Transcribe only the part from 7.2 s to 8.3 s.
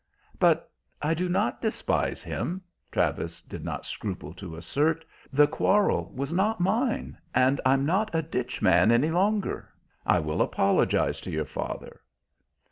and I'm not a